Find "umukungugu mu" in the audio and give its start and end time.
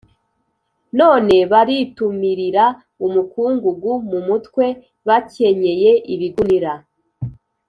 3.05-4.19